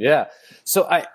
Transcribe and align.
Yeah. 0.00 0.26
So 0.64 0.84
I, 0.84 1.06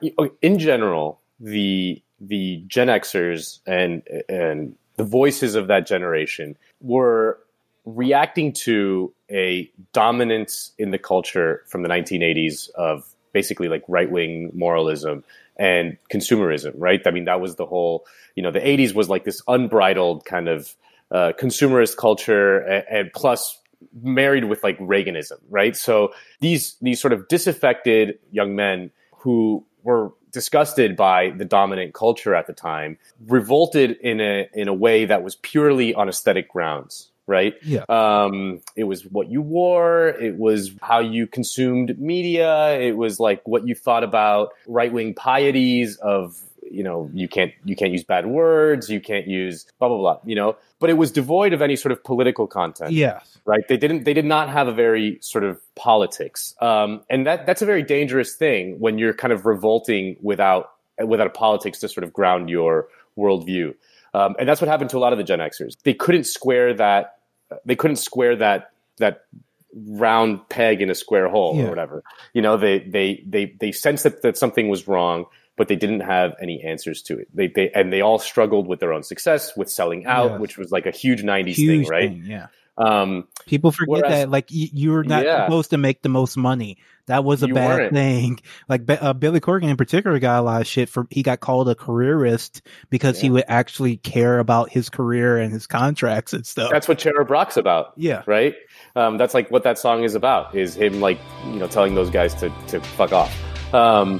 in 0.42 0.60
general, 0.60 1.20
the 1.40 2.02
the 2.22 2.64
Gen 2.68 2.88
Xers 2.88 3.60
and 3.66 4.04
and 4.30 4.76
the 4.96 5.04
voices 5.04 5.56
of 5.56 5.68
that 5.68 5.88
generation 5.88 6.56
were 6.82 7.40
reacting 7.86 8.54
to 8.54 9.14
a 9.30 9.70
dominance 9.92 10.72
in 10.78 10.92
the 10.92 10.98
culture 10.98 11.64
from 11.68 11.84
the 11.84 11.90
1980s 11.90 12.70
of 12.72 13.04
basically 13.34 13.68
like 13.68 13.84
right 13.88 14.10
wing 14.10 14.52
moralism 14.54 15.24
and 15.58 15.98
consumerism, 16.12 16.74
right? 16.78 17.02
I 17.06 17.12
mean, 17.12 17.26
that 17.26 17.42
was 17.42 17.56
the 17.56 17.66
whole, 17.66 18.06
you 18.36 18.44
know, 18.44 18.52
the 18.52 18.60
80s 18.60 18.96
was 18.96 19.10
like 19.10 19.24
this 19.24 19.42
unbridled 19.48 20.26
kind 20.26 20.48
of 20.48 20.76
uh, 21.12 21.34
consumerist 21.40 21.98
culture 21.98 22.60
and, 22.60 22.86
and 22.90 23.14
plus 23.14 23.60
married 24.02 24.46
with 24.46 24.64
like 24.64 24.78
Reaganism, 24.80 25.40
right? 25.50 25.76
So 25.76 26.14
these 26.40 26.76
these 26.82 27.00
sort 27.00 27.14
of 27.14 27.28
disaffected 27.28 28.20
young 28.32 28.56
men 28.56 28.92
who 29.18 29.66
were 29.84 30.12
disgusted 30.32 30.98
by 30.98 31.30
the 31.30 31.46
dominant 31.46 31.94
culture 31.94 32.36
at 32.36 32.46
the 32.46 32.54
time 32.54 32.98
revolted 33.28 33.92
in 34.02 34.20
a 34.20 34.50
in 34.54 34.68
a 34.68 34.74
way 34.74 35.06
that 35.06 35.24
was 35.24 35.36
purely 35.38 35.94
on 35.94 36.10
aesthetic 36.10 36.50
grounds, 36.50 37.10
right? 37.26 37.54
Yeah. 37.64 37.86
Um, 37.88 38.60
it 38.76 38.84
was 38.84 39.06
what 39.06 39.30
you 39.30 39.42
wore. 39.42 40.10
It 40.10 40.38
was 40.38 40.72
how 40.82 41.00
you 41.00 41.26
consumed 41.26 41.98
media. 42.00 42.78
It 42.80 42.98
was 42.98 43.20
like 43.20 43.48
what 43.48 43.66
you 43.66 43.76
thought 43.76 44.04
about 44.04 44.50
right 44.68 44.92
wing 44.92 45.14
pieties 45.14 45.96
of 45.98 46.38
you 46.76 46.84
know 46.84 47.10
you 47.14 47.28
can't 47.28 47.52
you 47.64 47.76
can't 47.76 47.92
use 47.92 48.04
bad 48.04 48.26
words 48.28 48.90
you 48.90 49.00
can't 49.00 49.28
use 49.28 49.66
blah 49.80 49.88
blah 49.88 49.98
blah 49.98 50.20
you 50.26 50.36
know? 50.36 50.56
But 50.80 50.90
it 50.90 50.98
was 50.98 51.12
devoid 51.12 51.54
of 51.54 51.62
any 51.62 51.76
sort 51.78 51.92
of 51.94 52.04
political 52.04 52.48
content. 52.48 52.92
Yes. 52.92 53.38
Right? 53.46 53.66
They 53.68 53.78
didn't 53.78 54.04
they 54.04 54.14
did 54.14 54.26
not 54.26 54.50
have 54.50 54.68
a 54.68 54.74
very 54.74 55.18
sort 55.22 55.44
of 55.44 55.60
politics. 55.76 56.54
Um, 56.62 57.02
and 57.10 57.26
that 57.28 57.46
that's 57.46 57.62
a 57.62 57.66
very 57.66 57.82
dangerous 57.84 58.36
thing 58.36 58.80
when 58.80 58.98
you're 58.98 59.14
kind 59.14 59.32
of 59.34 59.46
revolting 59.46 60.18
without 60.22 60.72
without 61.04 61.28
a 61.28 61.30
politics 61.30 61.80
to 61.80 61.88
sort 61.88 62.04
of 62.04 62.12
ground 62.14 62.50
your 62.50 62.88
worldview. 63.18 63.74
Um, 64.14 64.36
and 64.40 64.48
that's 64.48 64.62
what 64.62 64.68
happened 64.70 64.90
to 64.92 64.98
a 64.98 65.00
lot 65.06 65.14
of 65.14 65.18
the 65.18 65.24
gen 65.24 65.40
xers. 65.40 65.76
They 65.84 65.94
couldn't 65.94 66.26
square 66.26 66.74
that 66.76 67.18
they 67.66 67.76
couldn't 67.76 67.98
square 67.98 68.36
that 68.36 68.72
that 68.98 69.26
round 69.74 70.48
peg 70.50 70.82
in 70.82 70.90
a 70.90 70.96
square 70.96 71.28
hole 71.28 71.56
Yeah. 71.56 71.66
or 71.66 71.70
whatever. 71.70 72.04
You 72.34 72.42
know 72.42 72.58
they 72.58 72.80
they 72.80 73.24
they 73.28 73.46
they 73.60 73.72
sensed 73.72 74.04
that, 74.04 74.22
that 74.22 74.38
something 74.38 74.68
was 74.70 74.88
wrong 74.88 75.26
but 75.58 75.68
they 75.68 75.76
didn't 75.76 76.02
have 76.02 76.34
any 76.42 76.62
answers 76.64 77.02
to 77.04 77.18
it. 77.20 77.28
They, 77.34 77.48
they 77.48 77.72
and 77.72 77.92
they 77.94 78.02
all 78.02 78.20
struggled 78.20 78.68
with 78.68 78.80
their 78.80 78.94
own 78.94 79.04
success, 79.04 79.56
with 79.56 79.70
selling 79.70 80.06
out, 80.06 80.32
Yes. 80.32 80.40
which 80.42 80.58
was 80.58 80.72
like 80.72 80.86
a 80.86 80.92
huge 80.92 81.24
'90s 81.24 81.56
Huge 81.56 81.86
thing, 81.86 81.90
right? 81.92 82.10
thing, 82.10 82.24
yeah. 82.26 82.48
Um, 82.78 83.30
People 83.46 83.72
forget 83.72 84.04
Whereas- 84.04 84.12
that, 84.12 84.30
like 84.30 84.50
y- 84.54 84.68
you're 84.74 85.04
not 85.06 85.24
Yeah. 85.24 85.46
supposed 85.46 85.70
to 85.70 85.78
make 85.78 86.02
the 86.02 86.10
most 86.10 86.36
money. 86.36 86.78
That 87.08 87.24
was 87.24 87.42
a 87.44 87.48
You 87.48 87.54
bad 87.54 87.70
weren't. 87.80 87.94
thing. 87.94 88.40
Like 88.68 88.82
uh, 88.90 89.14
Billy 89.14 89.40
Corgan 89.40 89.70
in 89.70 89.78
particular 89.78 90.18
got 90.20 90.40
a 90.40 90.42
lot 90.42 90.60
of 90.62 90.68
shit 90.68 90.90
for. 90.90 91.08
He 91.12 91.22
got 91.24 91.40
called 91.40 91.70
a 91.70 91.76
careerist 91.76 92.64
because 92.90 93.22
he 93.22 93.30
would 93.30 93.46
actually 93.48 93.96
care 93.98 94.40
about 94.40 94.72
his 94.72 94.90
career 94.90 95.38
and 95.38 95.54
his 95.54 95.68
contracts 95.68 96.34
and 96.34 96.46
stuff. 96.46 96.70
that's 96.72 96.88
what 96.88 96.98
Cherub 96.98 97.30
Rock's 97.30 97.56
about, 97.58 97.94
yeah, 97.96 98.24
right? 98.26 98.56
Um, 98.96 99.18
that's 99.18 99.34
like 99.36 99.50
what 99.52 99.64
that 99.64 99.78
song 99.78 100.04
is 100.04 100.16
about. 100.16 100.54
Is 100.56 100.76
him 100.76 101.00
like 101.00 101.20
you 101.46 101.60
know 101.60 101.68
telling 101.68 101.94
those 101.96 102.10
guys 102.10 102.34
to 102.36 102.52
to 102.70 102.82
fuck 102.82 103.14
off. 103.14 103.32
Um, 103.74 104.20